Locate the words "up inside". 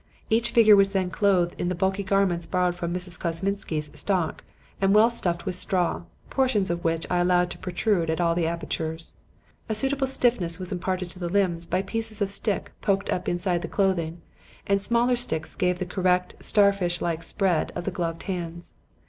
13.11-13.61